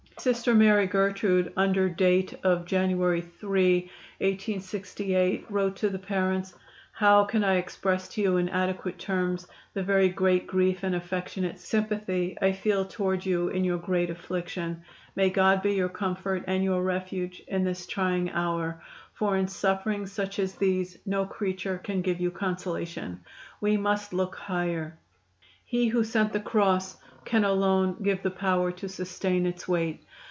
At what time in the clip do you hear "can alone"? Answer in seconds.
27.25-27.95